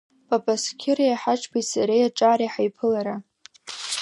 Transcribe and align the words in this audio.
Папасқьыри, 0.27 1.13
Аҳашбеи, 1.15 1.65
сареи, 1.71 2.07
аҿари 2.07 2.51
ҳаиԥылара. 2.53 3.15